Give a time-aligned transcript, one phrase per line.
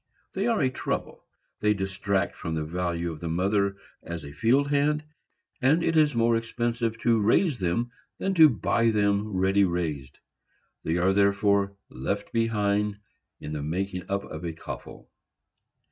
[0.33, 1.27] They are a trouble;
[1.59, 5.03] they detract from the value of the mother as a field hand,
[5.61, 10.17] and it is more expensive to raise them than to buy them ready raised;
[10.83, 12.97] they are therefore left behind
[13.39, 15.11] in the making up of a coffle.